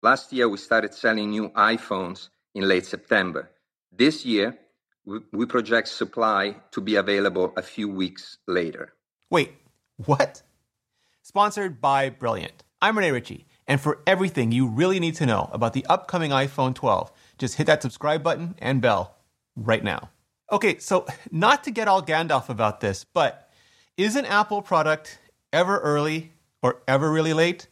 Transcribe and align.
Last 0.00 0.32
year, 0.32 0.48
we 0.48 0.58
started 0.58 0.94
selling 0.94 1.30
new 1.30 1.48
iPhones 1.50 2.28
in 2.54 2.68
late 2.68 2.86
September. 2.86 3.50
This 3.90 4.24
year, 4.24 4.56
we, 5.04 5.44
project 5.44 5.88
supply 5.88 6.54
to 6.70 6.80
be 6.80 6.94
available 6.94 7.52
a 7.56 7.62
few 7.62 7.88
weeks 7.88 8.38
later. 8.46 8.94
Wait, 9.28 9.54
what? 10.04 10.42
Sponsored 11.22 11.80
by 11.80 12.10
Brilliant. 12.10 12.62
I'm 12.80 12.96
Rene 12.96 13.10
Ritchie, 13.10 13.46
and 13.66 13.80
for 13.80 13.98
everything 14.06 14.52
you 14.52 14.68
really 14.68 15.00
need 15.00 15.16
to 15.16 15.26
know 15.26 15.50
about 15.52 15.72
the 15.72 15.84
upcoming 15.86 16.30
iPhone 16.30 16.76
12, 16.76 17.10
just 17.36 17.56
hit 17.56 17.66
that 17.66 17.82
subscribe 17.82 18.22
button 18.22 18.54
and 18.58 18.80
bell 18.80 19.16
right 19.56 19.82
now. 19.82 20.10
Okay, 20.52 20.78
so 20.78 21.06
not 21.32 21.64
to 21.64 21.72
get 21.72 21.88
all 21.88 22.02
Gandalf 22.02 22.48
about 22.48 22.80
this, 22.80 23.02
but 23.02 23.50
is 23.96 24.14
an 24.14 24.26
Apple 24.26 24.62
product 24.62 25.18
ever 25.52 25.80
early 25.80 26.34
or 26.62 26.82
ever 26.86 27.10
really 27.10 27.32
late? 27.32 27.66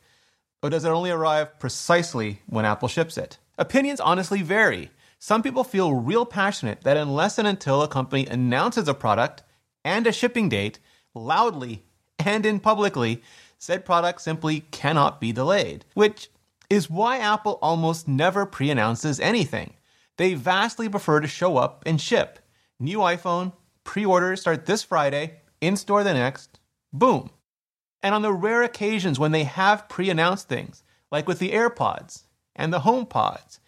Or 0.67 0.71
does 0.71 0.85
it 0.85 0.89
only 0.89 1.13
arrive 1.13 1.61
precisely 1.61 2.43
when 2.47 2.65
Apple 2.65 2.89
ships 2.89 3.17
it? 3.17 3.39
Opinions 3.57 4.01
honestly 4.01 4.43
vary. 4.43 4.91
Some 5.21 5.41
people 5.41 5.63
feel 5.63 5.95
real 5.95 6.27
passionate 6.27 6.81
that 6.81 6.97
unless 6.97 7.39
and 7.39 7.47
until 7.47 7.83
a 7.83 7.89
company 7.89 8.27
announces 8.27 8.89
a 8.89 8.93
product 8.93 9.45
and 9.85 10.09
a 10.09 10.13
shipping 10.13 10.49
date 10.49 10.81
loudly 11.15 11.85
and 12.19 12.45
in 12.45 12.59
publicly, 12.59 13.23
said 13.61 13.85
product 13.85 14.21
simply 14.21 14.63
cannot 14.73 15.21
be 15.21 15.31
delayed, 15.31 15.85
which 15.95 16.31
is 16.69 16.91
why 16.91 17.19
Apple 17.19 17.61
almost 17.63 18.09
never 18.09 18.45
pre 18.45 18.69
announces 18.69 19.21
anything. 19.21 19.75
They 20.17 20.35
vastly 20.35 20.89
prefer 20.89 21.21
to 21.21 21.29
show 21.29 21.59
up 21.59 21.85
and 21.87 22.01
ship. 22.01 22.41
New 22.81 22.99
iPhone, 22.99 23.53
pre 23.85 24.05
orders 24.05 24.41
start 24.41 24.67
this 24.67 24.83
Friday, 24.83 25.43
in 25.61 25.77
store 25.77 26.03
the 26.03 26.13
next, 26.13 26.59
boom. 26.93 27.31
And 28.03 28.15
on 28.15 28.23
the 28.23 28.33
rare 28.33 28.63
occasions 28.63 29.19
when 29.19 29.33
they 29.33 29.45
have 29.45 29.89
pre 29.89 30.11
announced 30.11 30.49
things, 30.49 30.85
like 31.11 31.27
with 31.27 31.39
the 31.39 31.53
AirPods 31.53 32.25
and 32.55 32.73
the 32.73 32.81
HomePods, 32.81 33.59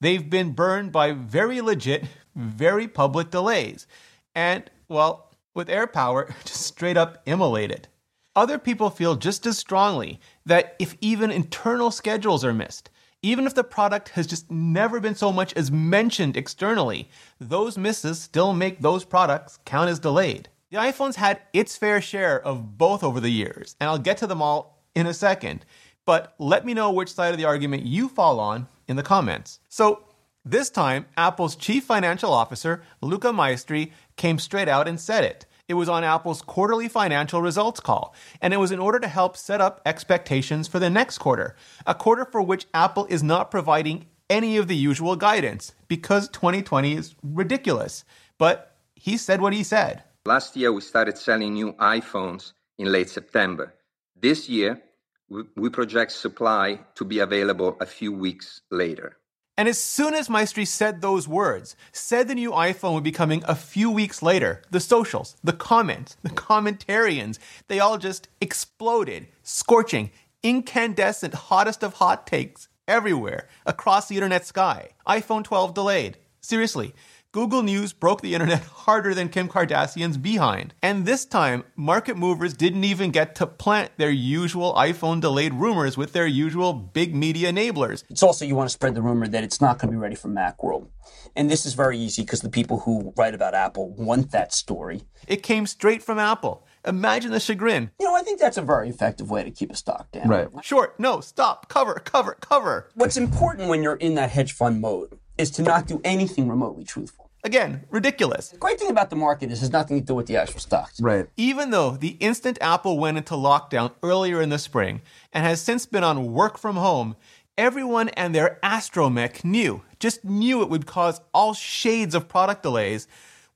they've 0.00 0.28
been 0.28 0.52
burned 0.52 0.92
by 0.92 1.12
very 1.12 1.60
legit, 1.60 2.04
very 2.34 2.88
public 2.88 3.30
delays. 3.30 3.86
And, 4.34 4.70
well, 4.88 5.30
with 5.54 5.68
AirPower, 5.68 6.32
just 6.44 6.62
straight 6.62 6.96
up 6.96 7.22
immolated. 7.26 7.88
Other 8.36 8.58
people 8.58 8.90
feel 8.90 9.14
just 9.14 9.46
as 9.46 9.58
strongly 9.58 10.20
that 10.44 10.74
if 10.80 10.96
even 11.00 11.30
internal 11.30 11.92
schedules 11.92 12.44
are 12.44 12.52
missed, 12.52 12.90
even 13.22 13.46
if 13.46 13.54
the 13.54 13.64
product 13.64 14.10
has 14.10 14.26
just 14.26 14.50
never 14.50 15.00
been 15.00 15.14
so 15.14 15.32
much 15.32 15.54
as 15.54 15.70
mentioned 15.70 16.36
externally, 16.36 17.08
those 17.40 17.78
misses 17.78 18.20
still 18.20 18.52
make 18.52 18.80
those 18.80 19.04
products 19.04 19.58
count 19.64 19.88
as 19.88 20.00
delayed. 20.00 20.48
The 20.74 20.80
iPhone's 20.80 21.14
had 21.14 21.40
its 21.52 21.76
fair 21.76 22.00
share 22.00 22.44
of 22.44 22.76
both 22.76 23.04
over 23.04 23.20
the 23.20 23.30
years, 23.30 23.76
and 23.78 23.88
I'll 23.88 23.96
get 23.96 24.16
to 24.16 24.26
them 24.26 24.42
all 24.42 24.82
in 24.92 25.06
a 25.06 25.14
second. 25.14 25.64
But 26.04 26.34
let 26.40 26.66
me 26.66 26.74
know 26.74 26.90
which 26.90 27.14
side 27.14 27.30
of 27.30 27.38
the 27.38 27.44
argument 27.44 27.86
you 27.86 28.08
fall 28.08 28.40
on 28.40 28.66
in 28.88 28.96
the 28.96 29.04
comments. 29.04 29.60
So, 29.68 30.02
this 30.44 30.70
time, 30.70 31.06
Apple's 31.16 31.54
chief 31.54 31.84
financial 31.84 32.32
officer, 32.32 32.82
Luca 33.00 33.28
Maestri, 33.28 33.92
came 34.16 34.40
straight 34.40 34.66
out 34.66 34.88
and 34.88 34.98
said 34.98 35.22
it. 35.22 35.46
It 35.68 35.74
was 35.74 35.88
on 35.88 36.02
Apple's 36.02 36.42
quarterly 36.42 36.88
financial 36.88 37.40
results 37.40 37.78
call, 37.78 38.12
and 38.42 38.52
it 38.52 38.58
was 38.58 38.72
in 38.72 38.80
order 38.80 38.98
to 38.98 39.06
help 39.06 39.36
set 39.36 39.60
up 39.60 39.80
expectations 39.86 40.66
for 40.66 40.80
the 40.80 40.90
next 40.90 41.18
quarter, 41.18 41.54
a 41.86 41.94
quarter 41.94 42.24
for 42.24 42.42
which 42.42 42.66
Apple 42.74 43.06
is 43.08 43.22
not 43.22 43.48
providing 43.48 44.06
any 44.28 44.56
of 44.56 44.66
the 44.66 44.74
usual 44.74 45.14
guidance 45.14 45.72
because 45.86 46.28
2020 46.30 46.94
is 46.94 47.14
ridiculous. 47.22 48.04
But 48.38 48.74
he 48.96 49.16
said 49.16 49.40
what 49.40 49.52
he 49.52 49.62
said. 49.62 50.02
Last 50.26 50.56
year, 50.56 50.72
we 50.72 50.80
started 50.80 51.18
selling 51.18 51.52
new 51.52 51.74
iPhones 51.74 52.54
in 52.78 52.90
late 52.90 53.10
September. 53.10 53.74
This 54.18 54.48
year, 54.48 54.80
we, 55.28 55.68
project 55.68 56.12
supply 56.12 56.80
to 56.94 57.04
be 57.04 57.18
available 57.18 57.76
a 57.78 57.84
few 57.84 58.10
weeks 58.10 58.62
later. 58.70 59.18
And 59.58 59.68
as 59.68 59.78
soon 59.78 60.14
as 60.14 60.30
Maestri 60.30 60.66
said 60.66 61.02
those 61.02 61.28
words, 61.28 61.76
said 61.92 62.26
the 62.26 62.34
new 62.34 62.52
iPhone 62.52 62.94
would 62.94 63.04
be 63.04 63.12
coming 63.12 63.42
a 63.46 63.54
few 63.54 63.90
weeks 63.90 64.22
later, 64.22 64.62
the 64.70 64.80
socials, 64.80 65.36
the 65.44 65.52
comments, 65.52 66.16
the 66.22 66.30
commentarians, 66.30 67.38
they 67.68 67.78
all 67.78 67.98
just 67.98 68.28
exploded, 68.40 69.26
scorching, 69.42 70.10
incandescent, 70.42 71.34
hottest 71.34 71.84
of 71.84 71.92
hot 71.92 72.26
takes 72.26 72.68
everywhere 72.88 73.46
across 73.66 74.08
the 74.08 74.14
internet 74.14 74.46
sky. 74.46 74.88
iPhone 75.06 75.44
12 75.44 75.74
delayed. 75.74 76.16
Seriously, 76.40 76.94
Google 77.34 77.64
News 77.64 77.92
broke 77.92 78.20
the 78.20 78.32
internet 78.32 78.62
harder 78.62 79.12
than 79.12 79.28
Kim 79.28 79.48
Kardashian's 79.48 80.16
behind. 80.16 80.72
And 80.80 81.04
this 81.04 81.24
time, 81.24 81.64
market 81.74 82.16
movers 82.16 82.54
didn't 82.54 82.84
even 82.84 83.10
get 83.10 83.34
to 83.34 83.46
plant 83.48 83.90
their 83.96 84.12
usual 84.12 84.72
iPhone 84.74 85.20
delayed 85.20 85.52
rumors 85.52 85.96
with 85.96 86.12
their 86.12 86.28
usual 86.28 86.72
big 86.72 87.12
media 87.12 87.52
enablers. 87.52 88.04
It's 88.08 88.22
also 88.22 88.44
you 88.44 88.54
want 88.54 88.70
to 88.70 88.72
spread 88.72 88.94
the 88.94 89.02
rumor 89.02 89.26
that 89.26 89.42
it's 89.42 89.60
not 89.60 89.80
going 89.80 89.88
to 89.88 89.96
be 89.96 90.00
ready 90.00 90.14
for 90.14 90.28
Macworld. 90.28 90.86
And 91.34 91.50
this 91.50 91.66
is 91.66 91.74
very 91.74 91.98
easy 91.98 92.22
because 92.22 92.40
the 92.40 92.48
people 92.48 92.78
who 92.78 93.12
write 93.16 93.34
about 93.34 93.52
Apple 93.52 93.90
want 93.96 94.30
that 94.30 94.52
story. 94.52 95.02
It 95.26 95.42
came 95.42 95.66
straight 95.66 96.04
from 96.04 96.20
Apple. 96.20 96.64
Imagine 96.86 97.32
the 97.32 97.40
chagrin. 97.40 97.90
You 97.98 98.06
know, 98.06 98.14
I 98.14 98.22
think 98.22 98.38
that's 98.38 98.58
a 98.58 98.62
very 98.62 98.88
effective 98.88 99.28
way 99.28 99.42
to 99.42 99.50
keep 99.50 99.72
a 99.72 99.76
stock 99.76 100.12
down. 100.12 100.28
Right. 100.28 100.46
Short, 100.62 101.00
no, 101.00 101.18
stop, 101.18 101.68
cover, 101.68 101.94
cover, 101.94 102.36
cover. 102.40 102.90
What's 102.94 103.16
important 103.16 103.68
when 103.68 103.82
you're 103.82 103.96
in 103.96 104.14
that 104.14 104.30
hedge 104.30 104.52
fund 104.52 104.80
mode 104.80 105.18
is 105.36 105.50
to 105.50 105.62
not 105.62 105.88
do 105.88 106.00
anything 106.04 106.48
remotely 106.48 106.84
truthful. 106.84 107.23
Again, 107.44 107.84
ridiculous. 107.90 108.48
The 108.48 108.56
great 108.56 108.80
thing 108.80 108.88
about 108.88 109.10
the 109.10 109.16
market 109.16 109.50
is 109.50 109.58
it 109.58 109.60
has 109.60 109.70
nothing 109.70 110.00
to 110.00 110.06
do 110.06 110.14
with 110.14 110.26
the 110.26 110.36
actual 110.38 110.60
stocks. 110.60 110.98
Right. 110.98 111.26
Even 111.36 111.70
though 111.70 111.90
the 111.90 112.16
instant 112.20 112.56
Apple 112.62 112.98
went 112.98 113.18
into 113.18 113.34
lockdown 113.34 113.92
earlier 114.02 114.40
in 114.40 114.48
the 114.48 114.58
spring 114.58 115.02
and 115.30 115.44
has 115.44 115.60
since 115.60 115.84
been 115.84 116.02
on 116.02 116.32
work 116.32 116.56
from 116.56 116.76
home, 116.76 117.16
everyone 117.58 118.08
and 118.10 118.34
their 118.34 118.58
astromech 118.62 119.44
knew, 119.44 119.82
just 120.00 120.24
knew 120.24 120.62
it 120.62 120.70
would 120.70 120.86
cause 120.86 121.20
all 121.34 121.52
shades 121.52 122.14
of 122.14 122.28
product 122.28 122.62
delays. 122.62 123.06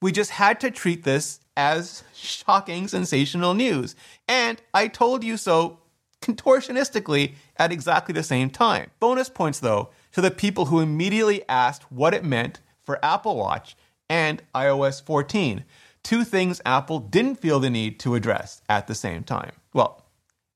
We 0.03 0.13
just 0.13 0.33
had 0.33 0.61
to 0.61 0.71
treat 0.71 1.05
this 1.05 1.41
as 1.57 2.05
shocking, 2.15 2.89
sensational 2.89 3.55
news. 3.55 3.97
And 4.29 4.61
I 4.75 4.89
told 4.89 5.25
you 5.25 5.39
so 5.39 5.79
contortionistically 6.21 7.37
at 7.57 7.73
exactly 7.73 8.13
the 8.13 8.23
same 8.23 8.51
time. 8.51 8.91
Bonus 9.01 9.31
points, 9.31 9.61
though, 9.61 9.89
to 10.13 10.21
the 10.21 10.31
people 10.31 10.67
who 10.67 10.81
immediately 10.81 11.43
asked 11.49 11.91
what 11.91 12.13
it 12.13 12.23
meant 12.23 12.61
for 12.89 13.05
Apple 13.05 13.37
Watch 13.37 13.77
and 14.09 14.43
iOS 14.55 15.03
14, 15.05 15.63
two 16.03 16.25
things 16.25 16.63
Apple 16.65 17.01
didn't 17.01 17.35
feel 17.35 17.61
the 17.61 17.69
need 17.69 18.01
to 18.01 18.15
address 18.15 18.63
at 18.67 18.87
the 18.87 18.95
same 18.95 19.25
time. 19.25 19.53
Well, 19.75 20.07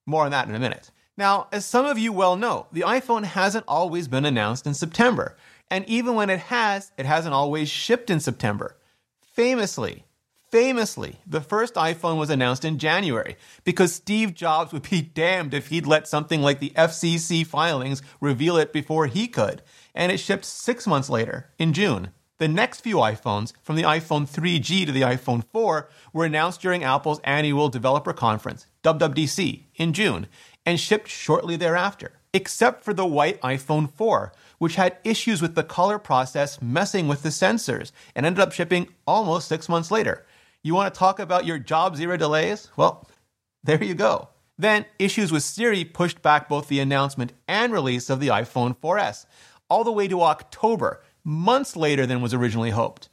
more 0.06 0.24
on 0.24 0.30
that 0.30 0.48
in 0.48 0.54
a 0.54 0.58
minute. 0.58 0.90
Now, 1.18 1.48
as 1.52 1.66
some 1.66 1.84
of 1.84 1.98
you 1.98 2.10
well 2.10 2.36
know, 2.36 2.68
the 2.72 2.80
iPhone 2.86 3.24
hasn't 3.24 3.66
always 3.68 4.08
been 4.08 4.24
announced 4.24 4.66
in 4.66 4.72
September, 4.72 5.36
and 5.70 5.86
even 5.86 6.14
when 6.14 6.30
it 6.30 6.40
has, 6.40 6.90
it 6.96 7.04
hasn't 7.04 7.34
always 7.34 7.68
shipped 7.68 8.08
in 8.08 8.18
September. 8.18 8.78
Famously, 9.20 10.06
famously, 10.50 11.16
the 11.26 11.42
first 11.42 11.74
iPhone 11.74 12.18
was 12.18 12.30
announced 12.30 12.64
in 12.64 12.78
January 12.78 13.36
because 13.62 13.94
Steve 13.94 14.32
Jobs 14.32 14.72
would 14.72 14.88
be 14.88 15.02
damned 15.14 15.52
if 15.52 15.66
he'd 15.66 15.86
let 15.86 16.08
something 16.08 16.40
like 16.40 16.60
the 16.60 16.72
FCC 16.76 17.46
filings 17.46 18.00
reveal 18.22 18.56
it 18.56 18.72
before 18.72 19.06
he 19.06 19.28
could, 19.28 19.60
and 19.94 20.10
it 20.10 20.16
shipped 20.16 20.46
six 20.46 20.86
months 20.86 21.10
later, 21.10 21.50
in 21.58 21.74
June. 21.74 22.08
The 22.42 22.48
next 22.48 22.80
few 22.80 22.96
iPhones, 22.96 23.52
from 23.62 23.76
the 23.76 23.84
iPhone 23.84 24.28
3G 24.28 24.84
to 24.86 24.90
the 24.90 25.02
iPhone 25.02 25.44
4, 25.52 25.88
were 26.12 26.24
announced 26.24 26.60
during 26.60 26.82
Apple's 26.82 27.20
annual 27.20 27.68
developer 27.68 28.12
conference, 28.12 28.66
WWDC, 28.82 29.66
in 29.76 29.92
June, 29.92 30.26
and 30.66 30.80
shipped 30.80 31.06
shortly 31.06 31.54
thereafter, 31.54 32.14
except 32.34 32.82
for 32.82 32.92
the 32.92 33.06
white 33.06 33.40
iPhone 33.42 33.88
4, 33.88 34.32
which 34.58 34.74
had 34.74 34.96
issues 35.04 35.40
with 35.40 35.54
the 35.54 35.62
color 35.62 36.00
process 36.00 36.60
messing 36.60 37.06
with 37.06 37.22
the 37.22 37.28
sensors 37.28 37.92
and 38.16 38.26
ended 38.26 38.40
up 38.40 38.50
shipping 38.50 38.88
almost 39.06 39.46
six 39.46 39.68
months 39.68 39.92
later. 39.92 40.26
You 40.64 40.74
want 40.74 40.92
to 40.92 40.98
talk 40.98 41.20
about 41.20 41.46
your 41.46 41.60
job 41.60 41.94
zero 41.94 42.16
delays? 42.16 42.70
Well, 42.76 43.08
there 43.62 43.84
you 43.84 43.94
go. 43.94 44.30
Then, 44.58 44.84
issues 44.98 45.30
with 45.30 45.44
Siri 45.44 45.84
pushed 45.84 46.22
back 46.22 46.48
both 46.48 46.66
the 46.66 46.80
announcement 46.80 47.34
and 47.46 47.72
release 47.72 48.10
of 48.10 48.18
the 48.18 48.28
iPhone 48.28 48.76
4S, 48.76 49.26
all 49.70 49.84
the 49.84 49.92
way 49.92 50.08
to 50.08 50.22
October 50.22 51.04
months 51.24 51.76
later 51.76 52.06
than 52.06 52.20
was 52.20 52.34
originally 52.34 52.70
hoped. 52.70 53.08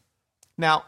Now, 0.57 0.85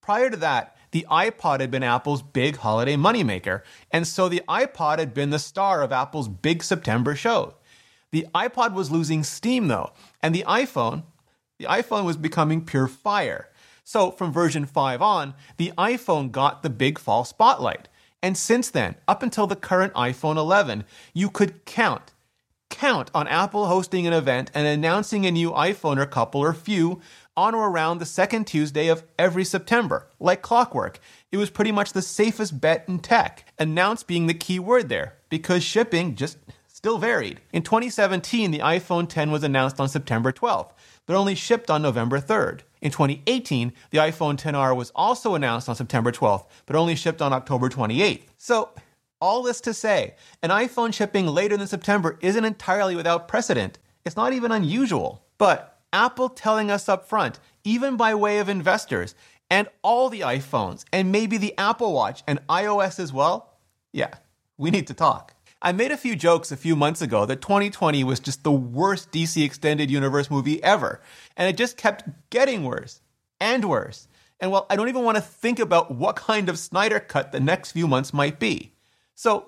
prior 0.00 0.30
to 0.30 0.36
that, 0.38 0.76
the 0.90 1.06
iPod 1.10 1.60
had 1.60 1.70
been 1.70 1.82
Apple's 1.82 2.22
big 2.22 2.56
holiday 2.56 2.96
moneymaker, 2.96 3.62
and 3.90 4.06
so 4.06 4.28
the 4.28 4.42
iPod 4.48 4.98
had 4.98 5.12
been 5.12 5.30
the 5.30 5.38
star 5.38 5.82
of 5.82 5.92
Apple's 5.92 6.28
big 6.28 6.62
September 6.62 7.14
show. 7.14 7.54
The 8.10 8.26
iPod 8.34 8.72
was 8.72 8.90
losing 8.90 9.22
steam 9.22 9.68
though, 9.68 9.92
and 10.22 10.34
the 10.34 10.44
iPhone, 10.48 11.02
the 11.58 11.66
iPhone 11.66 12.04
was 12.04 12.16
becoming 12.16 12.64
pure 12.64 12.88
fire. 12.88 13.48
So 13.84 14.10
from 14.10 14.32
version 14.32 14.66
5 14.66 15.02
on, 15.02 15.34
the 15.56 15.72
iPhone 15.76 16.30
got 16.30 16.62
the 16.62 16.70
big 16.70 16.98
fall 16.98 17.24
spotlight. 17.24 17.88
And 18.22 18.36
since 18.36 18.70
then, 18.70 18.96
up 19.06 19.22
until 19.22 19.46
the 19.46 19.56
current 19.56 19.92
iPhone 19.94 20.36
11, 20.36 20.84
you 21.14 21.30
could 21.30 21.64
count 21.64 22.12
count 22.70 23.10
on 23.14 23.26
Apple 23.28 23.66
hosting 23.66 24.06
an 24.06 24.12
event 24.12 24.50
and 24.54 24.66
announcing 24.66 25.26
a 25.26 25.30
new 25.30 25.50
iPhone 25.50 25.98
or 25.98 26.06
couple 26.06 26.40
or 26.40 26.52
few 26.52 27.00
on 27.36 27.54
or 27.54 27.68
around 27.68 27.98
the 27.98 28.06
second 28.06 28.46
Tuesday 28.46 28.88
of 28.88 29.04
every 29.18 29.44
September, 29.44 30.08
like 30.18 30.42
clockwork. 30.42 30.98
It 31.30 31.36
was 31.36 31.50
pretty 31.50 31.72
much 31.72 31.92
the 31.92 32.02
safest 32.02 32.60
bet 32.60 32.84
in 32.88 32.98
tech, 32.98 33.52
announce 33.58 34.02
being 34.02 34.26
the 34.26 34.34
key 34.34 34.58
word 34.58 34.88
there, 34.88 35.14
because 35.28 35.62
shipping 35.62 36.16
just 36.16 36.38
still 36.66 36.98
varied. 36.98 37.40
In 37.52 37.62
2017, 37.62 38.50
the 38.50 38.60
iPhone 38.60 39.08
10 39.08 39.30
was 39.30 39.42
announced 39.42 39.80
on 39.80 39.88
September 39.88 40.32
12th, 40.32 40.70
but 41.06 41.16
only 41.16 41.34
shipped 41.34 41.70
on 41.70 41.82
November 41.82 42.20
3rd. 42.20 42.60
In 42.80 42.90
2018, 42.90 43.72
the 43.90 43.98
iPhone 43.98 44.38
10R 44.38 44.76
was 44.76 44.92
also 44.94 45.34
announced 45.34 45.68
on 45.68 45.74
September 45.74 46.12
12th, 46.12 46.46
but 46.66 46.76
only 46.76 46.94
shipped 46.94 47.20
on 47.20 47.32
October 47.32 47.68
28th. 47.68 48.22
So, 48.36 48.70
all 49.20 49.42
this 49.42 49.60
to 49.62 49.74
say, 49.74 50.14
an 50.42 50.50
iPhone 50.50 50.92
shipping 50.92 51.26
later 51.26 51.56
than 51.56 51.66
September 51.66 52.18
isn't 52.20 52.44
entirely 52.44 52.96
without 52.96 53.28
precedent. 53.28 53.78
It's 54.04 54.16
not 54.16 54.32
even 54.32 54.52
unusual. 54.52 55.24
But 55.38 55.78
Apple 55.92 56.28
telling 56.28 56.70
us 56.70 56.88
up 56.88 57.08
front, 57.08 57.40
even 57.64 57.96
by 57.96 58.14
way 58.14 58.38
of 58.38 58.48
investors, 58.48 59.14
and 59.50 59.68
all 59.82 60.10
the 60.10 60.20
iPhones, 60.20 60.84
and 60.92 61.10
maybe 61.10 61.38
the 61.38 61.56
Apple 61.56 61.92
Watch 61.92 62.22
and 62.26 62.46
iOS 62.48 63.00
as 63.00 63.12
well? 63.12 63.56
Yeah, 63.92 64.14
we 64.58 64.70
need 64.70 64.86
to 64.88 64.94
talk. 64.94 65.34
I 65.60 65.72
made 65.72 65.90
a 65.90 65.96
few 65.96 66.14
jokes 66.14 66.52
a 66.52 66.56
few 66.56 66.76
months 66.76 67.02
ago 67.02 67.26
that 67.26 67.40
2020 67.40 68.04
was 68.04 68.20
just 68.20 68.44
the 68.44 68.52
worst 68.52 69.10
DC 69.10 69.44
Extended 69.44 69.90
Universe 69.90 70.30
movie 70.30 70.62
ever, 70.62 71.00
and 71.36 71.48
it 71.48 71.56
just 71.56 71.76
kept 71.76 72.04
getting 72.30 72.64
worse 72.64 73.00
and 73.40 73.64
worse. 73.64 74.06
And 74.38 74.52
well, 74.52 74.66
I 74.70 74.76
don't 74.76 74.88
even 74.88 75.02
want 75.02 75.16
to 75.16 75.22
think 75.22 75.58
about 75.58 75.90
what 75.90 76.14
kind 76.14 76.48
of 76.48 76.58
Snyder 76.58 77.00
cut 77.00 77.32
the 77.32 77.40
next 77.40 77.72
few 77.72 77.88
months 77.88 78.12
might 78.12 78.38
be. 78.38 78.72
So, 79.18 79.46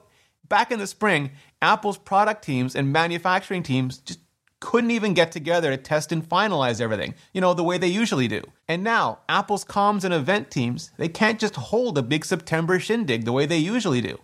back 0.49 0.73
in 0.73 0.81
the 0.81 0.87
spring, 0.89 1.31
Apple's 1.63 1.97
product 1.97 2.43
teams 2.43 2.75
and 2.75 2.93
manufacturing 2.93 3.63
teams 3.63 3.99
just 3.99 4.19
couldn't 4.59 4.91
even 4.91 5.15
get 5.15 5.31
together 5.31 5.71
to 5.71 5.77
test 5.77 6.11
and 6.11 6.29
finalize 6.29 6.81
everything, 6.81 7.15
you 7.33 7.41
know, 7.41 7.55
the 7.55 7.63
way 7.63 7.79
they 7.79 7.87
usually 7.87 8.27
do. 8.27 8.43
And 8.67 8.83
now, 8.83 9.21
Apple's 9.29 9.65
comms 9.65 10.03
and 10.03 10.13
event 10.13 10.51
teams, 10.51 10.91
they 10.97 11.09
can't 11.09 11.39
just 11.39 11.55
hold 11.55 11.97
a 11.97 12.03
big 12.03 12.25
September 12.25 12.81
shindig 12.81 13.25
the 13.25 13.31
way 13.31 13.47
they 13.47 13.59
usually 13.59 14.01
do. 14.01 14.19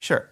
Sure, 0.00 0.30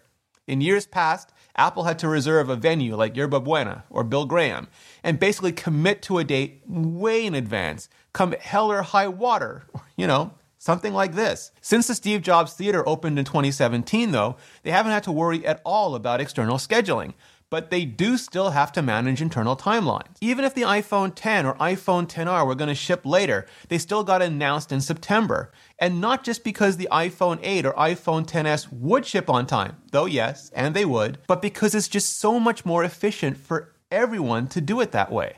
in 0.49 0.61
years 0.61 0.85
past, 0.85 1.33
Apple 1.55 1.85
had 1.85 2.01
to 2.01 2.09
reserve 2.09 2.49
a 2.49 2.57
venue 2.57 2.97
like 2.97 3.17
Yerba 3.17 3.39
Buena 3.39 3.85
or 3.89 4.03
Bill 4.03 4.25
Graham 4.25 4.67
and 5.05 5.21
basically 5.21 5.53
commit 5.53 6.03
to 6.03 6.19
a 6.19 6.25
date 6.25 6.63
way 6.67 7.25
in 7.25 7.37
advance, 7.37 7.89
come 8.13 8.33
hell 8.33 8.73
or 8.73 8.83
high 8.83 9.07
water, 9.07 9.69
you 9.97 10.09
know, 10.09 10.33
something 10.67 10.93
like 10.93 11.15
this. 11.15 11.53
Since 11.63 11.87
the 11.87 11.95
Steve 11.95 12.21
Jobs 12.21 12.53
Theater 12.53 12.87
opened 12.87 13.19
in 13.19 13.25
2017, 13.25 14.11
though, 14.11 14.37
they 14.65 14.73
haven't 14.73 14.93
had 14.93 15.05
to 15.05 15.13
worry 15.13 15.47
at 15.47 15.63
all 15.65 15.95
about 15.95 16.21
external 16.21 16.59
scheduling 16.59 17.15
but 17.49 17.71
they 17.71 17.85
do 17.85 18.17
still 18.17 18.51
have 18.51 18.73
to 18.73 18.83
manage 18.83 19.23
internal 19.23 19.57
timelines. 19.57 20.17
Even 20.21 20.45
if 20.45 20.55
the 20.55 20.63
iPhone 20.63 21.13
10 21.15 21.47
or 21.47 21.55
iPhone 21.55 22.09
10R 22.09 22.47
were 22.47 22.57
going 22.57 22.69
to 22.69 22.75
ship 22.75 23.07
later, 23.07 23.47
they 23.69 23.79
still 23.79 24.03
got 24.03 24.21
announced 24.21 24.73
in 24.73 24.81
September. 24.81 25.53
And 25.79 26.01
not 26.01 26.25
just 26.25 26.43
because 26.43 26.77
the 26.77 26.89
iPhone 26.91 27.39
8 27.43 27.67
or 27.67 27.73
iPhone 27.75 28.27
10s 28.27 28.73
would 28.73 29.07
ship 29.07 29.31
on 29.31 29.47
time, 29.47 29.77
though 29.93 30.07
yes, 30.07 30.51
and 30.55 30.75
they 30.75 30.85
would, 30.85 31.19
but 31.29 31.41
because 31.41 31.75
it's 31.75 31.89
just 31.89 32.19
so 32.19 32.41
much 32.41 32.65
more 32.65 32.83
efficient 32.83 33.37
for 33.37 33.73
everyone 33.91 34.49
to 34.49 34.61
do 34.61 34.81
it 34.81 34.93
that 34.93 35.13
way. 35.13 35.37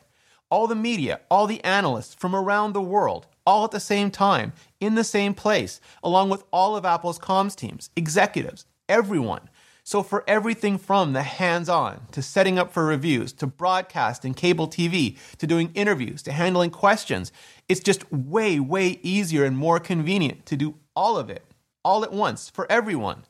All 0.50 0.66
the 0.66 0.74
media, 0.74 1.20
all 1.30 1.46
the 1.46 1.62
analysts 1.62 2.14
from 2.14 2.34
around 2.34 2.72
the 2.72 2.80
world, 2.80 3.26
all 3.48 3.64
at 3.64 3.72
the 3.72 3.80
same 3.80 4.12
time, 4.12 4.52
in 4.78 4.94
the 4.94 5.02
same 5.02 5.34
place, 5.34 5.80
along 6.04 6.28
with 6.28 6.44
all 6.52 6.76
of 6.76 6.84
Apple's 6.84 7.18
comms 7.18 7.56
teams, 7.56 7.90
executives, 7.96 8.66
everyone 8.88 9.48
so, 9.88 10.02
for 10.02 10.22
everything 10.28 10.76
from 10.76 11.14
the 11.14 11.22
hands 11.22 11.70
on 11.70 12.02
to 12.12 12.20
setting 12.20 12.58
up 12.58 12.74
for 12.74 12.84
reviews 12.84 13.32
to 13.32 13.46
broadcast 13.46 14.22
and 14.22 14.36
cable 14.36 14.68
TV 14.68 15.16
to 15.38 15.46
doing 15.46 15.70
interviews 15.72 16.20
to 16.24 16.32
handling 16.32 16.68
questions, 16.68 17.32
it's 17.70 17.80
just 17.80 18.12
way, 18.12 18.60
way 18.60 19.00
easier 19.02 19.46
and 19.46 19.56
more 19.56 19.80
convenient 19.80 20.44
to 20.44 20.58
do 20.58 20.74
all 20.94 21.16
of 21.16 21.30
it 21.30 21.42
all 21.82 22.04
at 22.04 22.12
once 22.12 22.50
for 22.50 22.70
everyone. 22.70 23.22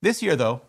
This 0.00 0.22
year, 0.22 0.36
though, 0.36 0.62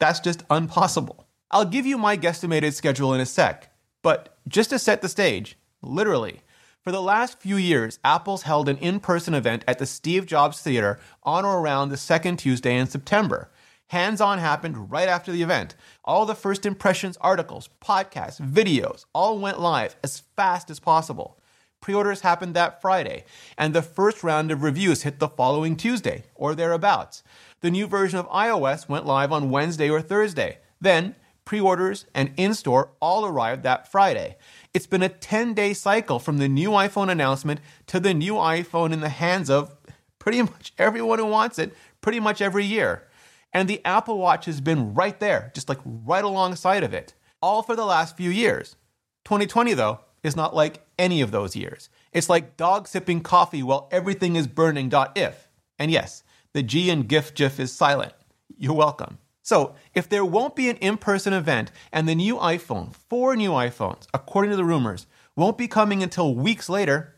that's 0.00 0.18
just 0.18 0.42
impossible. 0.50 1.28
I'll 1.52 1.64
give 1.64 1.86
you 1.86 1.96
my 1.96 2.16
guesstimated 2.16 2.72
schedule 2.72 3.14
in 3.14 3.20
a 3.20 3.26
sec, 3.26 3.72
but 4.02 4.36
just 4.48 4.70
to 4.70 4.80
set 4.80 5.00
the 5.00 5.08
stage, 5.08 5.56
literally, 5.80 6.40
for 6.82 6.90
the 6.90 7.02
last 7.02 7.40
few 7.40 7.56
years, 7.56 8.00
Apple's 8.04 8.42
held 8.42 8.68
an 8.68 8.76
in 8.78 8.98
person 8.98 9.34
event 9.34 9.64
at 9.68 9.78
the 9.78 9.86
Steve 9.86 10.26
Jobs 10.26 10.60
Theater 10.60 10.98
on 11.22 11.44
or 11.44 11.60
around 11.60 11.88
the 11.88 11.96
second 11.96 12.38
Tuesday 12.38 12.76
in 12.76 12.88
September. 12.88 13.50
Hands 13.88 14.20
on 14.20 14.38
happened 14.38 14.90
right 14.90 15.08
after 15.08 15.30
the 15.30 15.42
event. 15.42 15.76
All 16.04 16.26
the 16.26 16.34
first 16.34 16.66
impressions 16.66 17.16
articles, 17.20 17.68
podcasts, 17.80 18.40
videos 18.40 19.04
all 19.12 19.38
went 19.38 19.60
live 19.60 19.96
as 20.02 20.24
fast 20.34 20.70
as 20.70 20.80
possible. 20.80 21.38
Pre 21.80 21.94
orders 21.94 22.22
happened 22.22 22.54
that 22.54 22.80
Friday, 22.80 23.24
and 23.56 23.74
the 23.74 23.82
first 23.82 24.24
round 24.24 24.50
of 24.50 24.62
reviews 24.62 25.02
hit 25.02 25.18
the 25.18 25.28
following 25.28 25.76
Tuesday, 25.76 26.24
or 26.34 26.54
thereabouts. 26.54 27.22
The 27.60 27.70
new 27.70 27.86
version 27.86 28.18
of 28.18 28.28
iOS 28.28 28.88
went 28.88 29.06
live 29.06 29.30
on 29.30 29.50
Wednesday 29.50 29.90
or 29.90 30.00
Thursday. 30.00 30.58
Then, 30.80 31.14
pre 31.44 31.60
orders 31.60 32.06
and 32.14 32.32
in 32.36 32.54
store 32.54 32.92
all 33.00 33.26
arrived 33.26 33.62
that 33.62 33.90
Friday. 33.90 34.36
It's 34.74 34.86
been 34.86 35.02
a 35.02 35.08
10 35.08 35.54
day 35.54 35.74
cycle 35.74 36.18
from 36.18 36.38
the 36.38 36.48
new 36.48 36.70
iPhone 36.70 37.10
announcement 37.10 37.60
to 37.88 38.00
the 38.00 38.14
new 38.14 38.34
iPhone 38.34 38.92
in 38.92 39.00
the 39.00 39.08
hands 39.08 39.50
of 39.50 39.76
pretty 40.18 40.42
much 40.42 40.72
everyone 40.78 41.18
who 41.18 41.26
wants 41.26 41.58
it, 41.58 41.74
pretty 42.00 42.20
much 42.20 42.40
every 42.40 42.64
year. 42.64 43.08
And 43.52 43.68
the 43.68 43.84
Apple 43.84 44.18
Watch 44.18 44.46
has 44.46 44.60
been 44.60 44.94
right 44.94 45.18
there, 45.20 45.50
just 45.54 45.68
like 45.68 45.80
right 45.84 46.24
alongside 46.24 46.82
of 46.82 46.94
it, 46.94 47.14
all 47.42 47.62
for 47.62 47.76
the 47.76 47.84
last 47.84 48.16
few 48.16 48.30
years. 48.30 48.76
2020, 49.24 49.74
though, 49.74 50.00
is 50.22 50.36
not 50.36 50.54
like 50.54 50.86
any 50.98 51.20
of 51.20 51.32
those 51.32 51.54
years. 51.54 51.90
It's 52.12 52.28
like 52.28 52.56
dog 52.56 52.88
sipping 52.88 53.20
coffee 53.20 53.62
while 53.62 53.88
everything 53.92 54.36
is 54.36 54.46
burning. 54.46 54.90
If. 55.14 55.48
And 55.78 55.90
yes, 55.90 56.22
the 56.54 56.62
G 56.62 56.90
in 56.90 57.02
GIF 57.02 57.34
GIF 57.34 57.60
is 57.60 57.72
silent. 57.72 58.14
You're 58.56 58.74
welcome. 58.74 59.18
So, 59.42 59.74
if 59.92 60.08
there 60.08 60.24
won't 60.24 60.54
be 60.54 60.68
an 60.68 60.76
in 60.76 60.96
person 60.96 61.32
event 61.32 61.72
and 61.92 62.08
the 62.08 62.14
new 62.14 62.36
iPhone, 62.36 62.94
four 62.94 63.34
new 63.34 63.50
iPhones, 63.50 64.06
according 64.14 64.52
to 64.52 64.56
the 64.56 64.64
rumors, 64.64 65.06
won't 65.34 65.58
be 65.58 65.66
coming 65.66 66.02
until 66.02 66.34
weeks 66.34 66.68
later, 66.68 67.16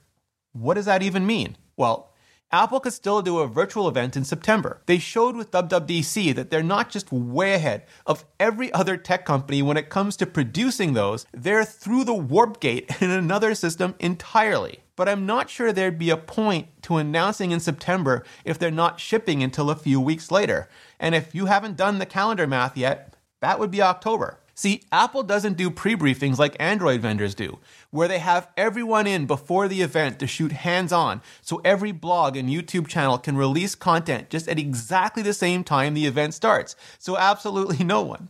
what 0.53 0.75
does 0.75 0.87
that 0.87 1.03
even 1.03 1.27
mean? 1.27 1.57
Well, 1.77 2.15
Apple 2.51 2.79
could 2.79 2.93
still 2.93 3.21
do 3.21 3.41
a 3.41 3.49
virtual 3.49 3.89
event 3.89 4.17
in 4.17 4.25
September. 4.25 4.81
They 4.87 4.99
showed 4.99 5.35
with 5.35 5.51
WWDC 5.51 6.35
that 6.37 6.51
they're 6.51 6.63
not 6.63 6.89
just 6.89 7.11
way 7.11 7.55
ahead 7.55 7.85
of 8.07 8.25
every 8.39 8.73
other 8.73 8.97
tech 8.97 9.25
company 9.25 9.61
when 9.61 9.77
it 9.77 9.91
comes 9.91 10.17
to 10.19 10.27
producing 10.27 10.95
those, 10.95 11.27
they're 11.33 11.65
through 11.65 12.05
the 12.05 12.15
warp 12.15 12.61
gate 12.61 12.89
in 13.03 13.11
another 13.11 13.57
system 13.57 13.97
entirely. 13.99 14.84
But 14.97 15.09
I'm 15.09 15.27
not 15.27 15.51
sure 15.51 15.73
there'd 15.73 15.99
be 15.99 16.11
a 16.11 16.17
point 16.17 16.69
to 16.83 16.97
announcing 16.97 17.51
in 17.51 17.61
September 17.61 18.25
if 18.45 18.59
they're 18.59 18.71
not 18.71 19.01
shipping 19.01 19.43
until 19.43 19.71
a 19.71 19.77
few 19.77 20.01
weeks 20.01 20.31
later. 20.31 20.69
And 21.01 21.15
if 21.15 21.35
you 21.35 21.47
haven't 21.47 21.77
done 21.77 21.99
the 21.99 22.07
calendar 22.07 22.47
math 22.47 22.77
yet, 22.77 23.17
that 23.41 23.59
would 23.59 23.71
be 23.71 23.83
October. 23.83 24.39
See, 24.57 24.85
Apple 24.93 25.25
doesn't 25.25 25.57
do 25.57 25.69
pre 25.69 25.97
briefings 25.97 26.39
like 26.39 26.57
Android 26.61 27.01
vendors 27.01 27.35
do, 27.35 27.59
where 27.91 28.07
they 28.07 28.21
have 28.21 28.49
everyone 28.57 29.07
in 29.07 29.27
before 29.27 29.67
the 29.67 29.83
event 29.83 30.21
to 30.21 30.29
shoot 30.29 30.53
hands 30.53 30.93
on, 30.93 31.23
so 31.43 31.61
every 31.65 31.91
blog 31.91 32.37
and 32.37 32.49
YouTube 32.49 32.87
channel 32.87 33.19
can 33.19 33.37
release 33.37 33.75
content 33.75 34.31
just 34.31 34.47
at 34.47 34.61
exactly 34.61 35.25
the 35.25 35.35
same 35.35 35.65
time 35.65 35.95
the 35.95 36.07
event 36.07 36.35
starts. 36.35 36.77
So, 37.01 37.19
absolutely 37.19 37.85
no 37.85 38.03
one. 38.03 38.29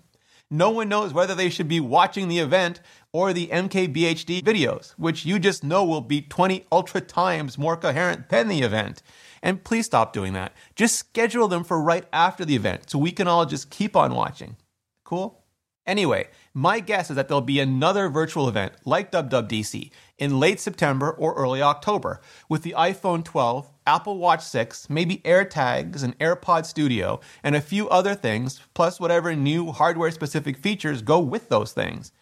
No 0.50 0.70
one 0.70 0.88
knows 0.88 1.12
whether 1.12 1.34
they 1.34 1.48
should 1.50 1.68
be 1.68 1.80
watching 1.80 2.28
the 2.28 2.38
event 2.38 2.80
or 3.12 3.32
the 3.32 3.48
MKBHD 3.48 4.42
videos, 4.42 4.90
which 4.92 5.24
you 5.24 5.38
just 5.38 5.64
know 5.64 5.84
will 5.84 6.00
be 6.00 6.20
20 6.22 6.66
ultra 6.70 7.00
times 7.00 7.56
more 7.56 7.76
coherent 7.76 8.28
than 8.28 8.48
the 8.48 8.60
event. 8.60 9.02
And 9.42 9.64
please 9.64 9.86
stop 9.86 10.12
doing 10.12 10.32
that. 10.34 10.52
Just 10.74 10.96
schedule 10.96 11.48
them 11.48 11.64
for 11.64 11.80
right 11.80 12.06
after 12.12 12.44
the 12.44 12.56
event 12.56 12.90
so 12.90 12.98
we 12.98 13.12
can 13.12 13.28
all 13.28 13.46
just 13.46 13.70
keep 13.70 13.96
on 13.96 14.14
watching. 14.14 14.56
Cool? 15.04 15.43
Anyway, 15.86 16.28
my 16.54 16.80
guess 16.80 17.10
is 17.10 17.16
that 17.16 17.28
there'll 17.28 17.42
be 17.42 17.60
another 17.60 18.08
virtual 18.08 18.48
event 18.48 18.72
like 18.86 19.12
WWDC 19.12 19.90
in 20.16 20.40
late 20.40 20.58
September 20.58 21.10
or 21.10 21.34
early 21.34 21.60
October 21.60 22.20
with 22.48 22.62
the 22.62 22.74
iPhone 22.76 23.22
12, 23.22 23.70
Apple 23.86 24.16
Watch 24.16 24.42
6, 24.42 24.88
maybe 24.88 25.18
AirTags, 25.18 26.02
and 26.02 26.18
AirPod 26.18 26.64
Studio, 26.64 27.20
and 27.42 27.54
a 27.54 27.60
few 27.60 27.88
other 27.90 28.14
things, 28.14 28.60
plus 28.72 28.98
whatever 28.98 29.36
new 29.36 29.72
hardware 29.72 30.10
specific 30.10 30.56
features 30.56 31.02
go 31.02 31.20
with 31.20 31.50
those 31.50 31.72
things. 31.72 32.12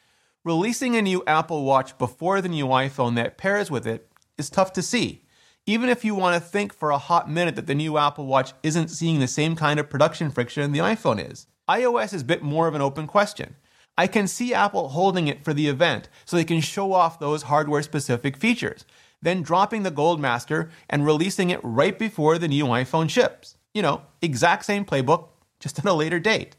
Releasing 0.44 0.96
a 0.96 1.02
new 1.02 1.22
Apple 1.28 1.64
Watch 1.64 1.96
before 1.98 2.40
the 2.40 2.48
new 2.48 2.66
iPhone 2.66 3.14
that 3.14 3.38
pairs 3.38 3.70
with 3.70 3.86
it 3.86 4.08
is 4.36 4.50
tough 4.50 4.72
to 4.72 4.82
see. 4.82 5.22
Even 5.64 5.88
if 5.88 6.04
you 6.04 6.14
want 6.14 6.34
to 6.34 6.48
think 6.48 6.74
for 6.74 6.90
a 6.90 6.98
hot 6.98 7.30
minute 7.30 7.54
that 7.54 7.68
the 7.68 7.74
new 7.74 7.96
Apple 7.96 8.26
Watch 8.26 8.52
isn't 8.64 8.88
seeing 8.88 9.20
the 9.20 9.28
same 9.28 9.54
kind 9.54 9.78
of 9.78 9.88
production 9.88 10.30
friction 10.30 10.72
the 10.72 10.80
iPhone 10.80 11.30
is 11.30 11.46
iOS 11.68 12.12
is 12.12 12.22
a 12.22 12.26
bit 12.26 12.42
more 12.42 12.66
of 12.66 12.74
an 12.74 12.82
open 12.82 13.06
question. 13.06 13.54
I 13.96 14.06
can 14.06 14.26
see 14.26 14.52
Apple 14.52 14.88
holding 14.88 15.28
it 15.28 15.44
for 15.44 15.54
the 15.54 15.68
event 15.68 16.08
so 16.24 16.36
they 16.36 16.44
can 16.44 16.60
show 16.60 16.92
off 16.92 17.20
those 17.20 17.44
hardware 17.44 17.82
specific 17.82 18.36
features, 18.36 18.84
then 19.20 19.42
dropping 19.42 19.82
the 19.82 19.90
Goldmaster 19.90 20.70
and 20.90 21.06
releasing 21.06 21.50
it 21.50 21.60
right 21.62 21.98
before 21.98 22.38
the 22.38 22.48
new 22.48 22.64
iPhone 22.64 23.08
ships. 23.08 23.56
You 23.74 23.82
know, 23.82 24.02
exact 24.20 24.64
same 24.64 24.84
playbook, 24.84 25.28
just 25.60 25.78
at 25.78 25.84
a 25.84 25.92
later 25.92 26.18
date. 26.18 26.56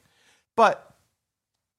But, 0.56 0.96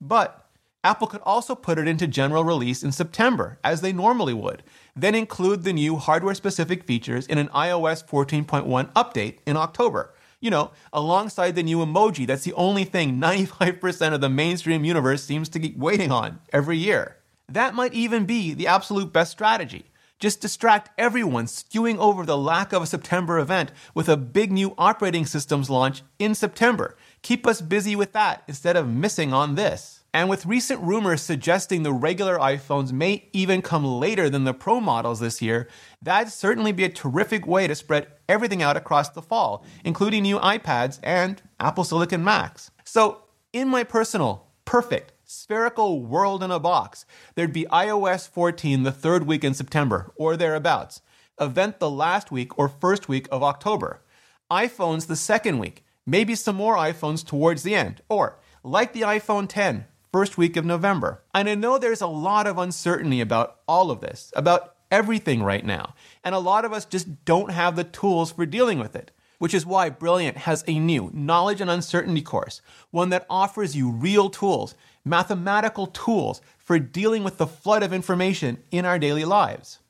but, 0.01 0.44
Apple 0.85 1.07
could 1.07 1.23
also 1.23 1.55
put 1.55 1.79
it 1.79 1.89
into 1.89 2.07
general 2.07 2.45
release 2.45 2.85
in 2.85 2.93
September, 2.93 3.59
as 3.65 3.81
they 3.81 3.93
normally 3.93 4.35
would, 4.35 4.63
then 4.95 5.15
include 5.15 5.65
the 5.65 5.73
new 5.73 5.97
hardware 5.97 6.35
specific 6.35 6.85
features 6.85 7.27
in 7.27 7.39
an 7.39 7.49
iOS 7.49 8.07
14.1 8.07 8.93
update 8.93 9.39
in 9.47 9.57
October 9.57 10.15
You 10.41 10.51
know, 10.51 10.73
alongside 10.93 11.55
the 11.55 11.63
new 11.63 11.79
emoji, 11.79 12.27
that's 12.27 12.45
the 12.45 12.53
only 12.53 12.85
thing 12.85 13.19
95% 13.19 14.13
of 14.13 14.21
the 14.21 14.29
mainstream 14.29 14.85
universe 14.85 15.25
seems 15.25 15.49
to 15.49 15.59
keep 15.59 15.79
waiting 15.79 16.13
on 16.13 16.41
every 16.53 16.77
year. 16.77 17.17
That 17.49 17.75
might 17.75 17.95
even 17.95 18.27
be 18.27 18.53
the 18.53 18.67
absolute 18.67 19.11
best 19.11 19.33
strategy. 19.33 19.87
Just 20.21 20.43
distract 20.43 20.91
everyone 20.99 21.47
skewing 21.47 21.97
over 21.97 22.27
the 22.27 22.37
lack 22.37 22.75
of 22.75 22.83
a 22.83 22.87
September 22.87 23.39
event 23.39 23.73
with 23.95 24.09
a 24.09 24.19
big 24.19 24.53
new 24.53 24.75
operating 24.77 25.25
systems 25.25 25.71
launch 25.71 26.03
in 26.19 26.35
September. 26.35 26.95
Keep 27.23 27.47
us 27.47 27.63
busy 27.63 27.97
with 27.97 28.13
that 28.13 28.43
instead 28.47 28.77
of 28.77 28.87
missing 28.87 29.33
on 29.33 29.55
this. 29.55 30.04
And 30.15 30.29
with 30.29 30.47
recent 30.47 30.81
rumors 30.81 31.23
suggesting 31.23 31.83
the 31.83 31.93
regular 31.93 32.39
iPhones 32.39 32.93
may 32.93 33.29
even 33.33 33.61
come 33.61 33.85
later 33.85 34.31
than 34.31 34.45
the 34.45 34.55
Pro 34.55 34.81
models 34.81 35.19
this 35.19 35.43
year, 35.43 35.69
that'd 36.01 36.33
certainly 36.33 36.71
be 36.71 36.85
a 36.85 36.89
terrific 36.89 37.49
way 37.49 37.67
to 37.67 37.75
spread 37.75 38.07
everything 38.29 38.63
out 38.63 38.77
across 38.77 39.09
the 39.09 39.21
fall, 39.21 39.67
including 39.85 40.23
new 40.23 40.39
iPads 40.39 41.01
and 41.03 41.43
Apple 41.59 41.83
Silicon 41.83 42.23
Macs. 42.23 42.71
So, 42.85 43.25
in 43.53 43.69
my 43.69 43.83
personal, 43.83 44.47
perfect, 44.65 45.15
spherical 45.25 46.01
world 46.01 46.45
in 46.45 46.53
a 46.53 46.61
box, 46.61 47.05
there'd 47.35 47.53
be 47.53 47.67
iOS 47.73 48.29
14 48.29 48.85
the 48.85 48.93
third 48.93 49.27
week 49.27 49.43
in 49.43 49.53
September, 49.53 50.13
or 50.15 50.37
thereabouts, 50.37 51.03
event 51.41 51.81
the 51.81 51.91
last 51.91 52.31
week 52.31 52.57
or 52.57 52.69
first 52.69 53.09
week 53.09 53.27
of 53.33 53.43
October, 53.43 54.01
iPhones 54.49 55.09
the 55.09 55.17
second 55.17 55.59
week, 55.59 55.85
maybe 56.07 56.37
some 56.37 56.55
more 56.55 56.77
iPhones 56.77 57.27
towards 57.27 57.65
the 57.65 57.75
end, 57.75 58.01
or 58.09 58.39
like 58.63 58.93
the 58.93 59.03
iPhone 59.03 59.49
10, 59.49 59.87
first 60.15 60.39
week 60.39 60.57
of 60.57 60.65
November. 60.65 61.25
And 61.35 61.49
I 61.49 61.57
know 61.57 61.77
there's 61.77 62.01
a 62.01 62.07
lot 62.07 62.47
of 62.47 62.57
uncertainty 62.57 63.21
about 63.21 63.57
all 63.67 63.91
of 63.91 64.01
this, 64.01 64.33
about 64.37 64.77
everything 64.89 65.43
right 65.43 65.67
now. 65.67 65.97
And 66.23 66.37
a 66.37 66.39
lot 66.39 66.65
of 66.65 66.73
us 66.73 66.85
just 66.85 67.25
don't 67.25 67.51
have 67.51 67.75
the 67.75 67.83
tools 67.83 68.31
for 68.31 68.47
dealing 68.47 68.79
with 68.79 68.95
it. 68.95 69.11
Which 69.39 69.53
is 69.53 69.67
why 69.67 69.91
Brilliant 69.91 70.37
has 70.37 70.63
a 70.69 70.79
new 70.79 71.11
knowledge 71.13 71.61
and 71.61 71.69
uncertainty 71.69 72.23
course, 72.23 72.61
one 72.93 73.09
that 73.09 73.27
offers 73.29 73.75
you 73.75 73.91
real 73.91 74.31
tools, 74.31 74.77
mathematical 75.05 75.89
tools 75.89 76.41
for 76.59 76.79
dealing 76.79 77.25
with 77.25 77.39
the 77.39 77.49
flood 77.49 77.83
of 77.83 77.93
information 77.93 78.63
in 78.71 78.85
our 78.85 79.01
daily 79.01 79.25
lives. 79.25 79.81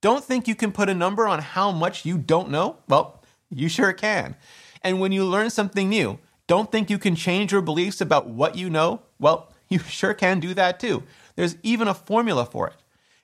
Don't 0.00 0.24
think 0.24 0.48
you 0.48 0.56
can 0.56 0.72
put 0.72 0.88
a 0.88 0.94
number 0.94 1.28
on 1.28 1.38
how 1.38 1.70
much 1.70 2.04
you 2.04 2.18
don't 2.18 2.50
know? 2.50 2.78
Well, 2.88 3.22
you 3.48 3.68
sure 3.68 3.92
can. 3.92 4.34
And 4.82 4.98
when 4.98 5.12
you 5.12 5.24
learn 5.24 5.50
something 5.50 5.88
new, 5.88 6.18
don't 6.48 6.72
think 6.72 6.90
you 6.90 6.98
can 6.98 7.14
change 7.14 7.52
your 7.52 7.62
beliefs 7.62 8.00
about 8.00 8.28
what 8.28 8.56
you 8.56 8.68
know? 8.68 9.02
Well, 9.20 9.52
you 9.70 9.78
sure 9.80 10.14
can 10.14 10.40
do 10.40 10.54
that 10.54 10.80
too. 10.80 11.02
There's 11.36 11.56
even 11.62 11.88
a 11.88 11.94
formula 11.94 12.46
for 12.46 12.68
it. 12.68 12.76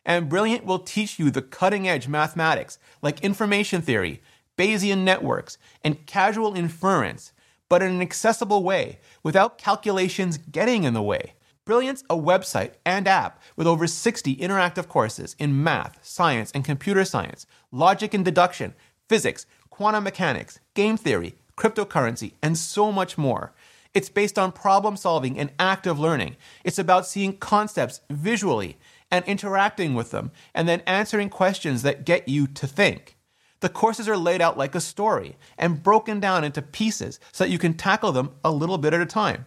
And 0.04 0.28
Brilliant 0.28 0.64
will 0.64 0.78
teach 0.78 1.18
you 1.18 1.30
the 1.30 1.42
cutting 1.42 1.88
edge 1.88 2.08
mathematics 2.08 2.78
like 3.00 3.24
information 3.24 3.80
theory, 3.80 4.20
Bayesian 4.58 4.98
networks, 4.98 5.56
and 5.82 6.06
causal 6.06 6.54
inference, 6.54 7.32
but 7.68 7.82
in 7.82 7.90
an 7.90 8.02
accessible 8.02 8.62
way 8.62 8.98
without 9.22 9.58
calculations 9.58 10.36
getting 10.38 10.84
in 10.84 10.94
the 10.94 11.02
way. 11.02 11.32
Brilliant's 11.64 12.04
a 12.10 12.16
website 12.16 12.72
and 12.84 13.08
app 13.08 13.42
with 13.56 13.66
over 13.66 13.86
60 13.86 14.36
interactive 14.36 14.86
courses 14.86 15.34
in 15.38 15.64
math, 15.64 15.98
science, 16.02 16.52
and 16.52 16.62
computer 16.62 17.06
science, 17.06 17.46
logic 17.72 18.12
and 18.12 18.22
deduction, 18.22 18.74
physics, 19.08 19.46
quantum 19.70 20.04
mechanics, 20.04 20.60
game 20.74 20.98
theory, 20.98 21.34
cryptocurrency, 21.56 22.32
and 22.42 22.58
so 22.58 22.92
much 22.92 23.16
more. 23.16 23.54
It's 23.94 24.08
based 24.08 24.38
on 24.38 24.52
problem 24.52 24.96
solving 24.96 25.38
and 25.38 25.52
active 25.58 25.98
learning. 25.98 26.36
It's 26.64 26.78
about 26.78 27.06
seeing 27.06 27.36
concepts 27.36 28.00
visually 28.10 28.76
and 29.10 29.24
interacting 29.26 29.94
with 29.94 30.10
them, 30.10 30.32
and 30.54 30.68
then 30.68 30.82
answering 30.86 31.28
questions 31.28 31.82
that 31.82 32.04
get 32.04 32.28
you 32.28 32.48
to 32.48 32.66
think. 32.66 33.16
The 33.60 33.68
courses 33.68 34.08
are 34.08 34.16
laid 34.16 34.42
out 34.42 34.58
like 34.58 34.74
a 34.74 34.80
story 34.80 35.36
and 35.56 35.82
broken 35.82 36.18
down 36.18 36.42
into 36.42 36.60
pieces 36.60 37.20
so 37.30 37.44
that 37.44 37.50
you 37.50 37.58
can 37.58 37.74
tackle 37.74 38.10
them 38.10 38.32
a 38.44 38.50
little 38.50 38.76
bit 38.76 38.92
at 38.92 39.00
a 39.00 39.06
time. 39.06 39.46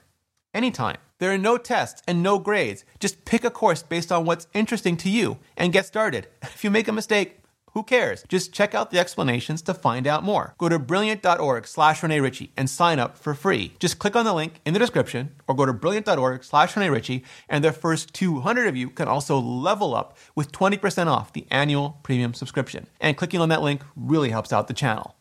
Anytime. 0.53 0.97
There 1.19 1.33
are 1.33 1.37
no 1.37 1.57
tests 1.57 2.01
and 2.07 2.21
no 2.23 2.39
grades. 2.39 2.85
Just 2.99 3.25
pick 3.25 3.43
a 3.43 3.49
course 3.49 3.83
based 3.83 4.11
on 4.11 4.25
what's 4.25 4.47
interesting 4.53 4.97
to 4.97 5.09
you 5.09 5.39
and 5.57 5.73
get 5.73 5.85
started. 5.85 6.27
If 6.43 6.63
you 6.63 6.71
make 6.71 6.87
a 6.87 6.93
mistake, 6.93 7.39
who 7.77 7.83
cares? 7.83 8.25
Just 8.27 8.51
check 8.53 8.73
out 8.73 8.89
the 8.89 8.97
explanations 8.97 9.61
to 9.61 9.71
find 9.71 10.07
out 10.07 10.23
more. 10.23 10.55
Go 10.57 10.67
to 10.67 10.79
brilliant.org 10.79 11.67
slash 11.67 12.01
Rene 12.01 12.19
Ritchie 12.19 12.51
and 12.57 12.67
sign 12.67 12.97
up 12.97 13.15
for 13.19 13.35
free. 13.35 13.73
Just 13.77 13.99
click 13.99 14.15
on 14.15 14.25
the 14.25 14.33
link 14.33 14.59
in 14.65 14.73
the 14.73 14.79
description 14.79 15.35
or 15.47 15.53
go 15.53 15.63
to 15.63 15.73
brilliant.org 15.73 16.43
slash 16.43 16.75
Rene 16.75 16.89
Ritchie 16.89 17.23
and 17.47 17.63
the 17.63 17.71
first 17.71 18.15
200 18.15 18.67
of 18.67 18.75
you 18.75 18.89
can 18.89 19.07
also 19.07 19.37
level 19.37 19.93
up 19.93 20.17
with 20.33 20.51
20% 20.51 21.05
off 21.05 21.33
the 21.33 21.45
annual 21.51 21.99
premium 22.01 22.33
subscription. 22.33 22.87
And 22.99 23.15
clicking 23.15 23.41
on 23.41 23.49
that 23.49 23.61
link 23.61 23.83
really 23.95 24.31
helps 24.31 24.51
out 24.51 24.67
the 24.67 24.73
channel. 24.73 25.15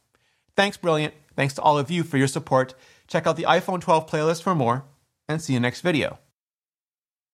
Thanks, 0.56 0.78
Brilliant. 0.78 1.12
Thanks 1.36 1.52
to 1.56 1.60
all 1.60 1.76
of 1.76 1.90
you 1.90 2.04
for 2.04 2.16
your 2.16 2.26
support. 2.26 2.72
Check 3.06 3.26
out 3.26 3.36
the 3.36 3.42
iPhone 3.42 3.82
12 3.82 4.08
playlist 4.08 4.42
for 4.42 4.54
more 4.54 4.86
and 5.28 5.42
see 5.42 5.52
you 5.52 5.60
next 5.60 5.82
video. 5.82 6.18